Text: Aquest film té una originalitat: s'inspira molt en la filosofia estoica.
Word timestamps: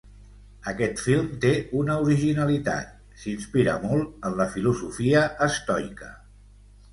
Aquest 0.69 1.01
film 1.07 1.27
té 1.43 1.51
una 1.81 1.97
originalitat: 2.05 2.95
s'inspira 3.25 3.77
molt 3.85 4.27
en 4.31 4.35
la 4.41 4.49
filosofia 4.55 5.23
estoica. 5.51 6.11